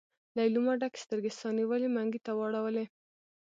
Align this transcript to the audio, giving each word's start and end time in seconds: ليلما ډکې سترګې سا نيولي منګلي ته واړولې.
ليلما 0.37 0.73
ډکې 0.81 0.99
سترګې 1.05 1.31
سا 1.39 1.47
نيولي 1.57 1.89
منګلي 1.95 2.19
ته 2.25 2.31
واړولې. 2.37 2.85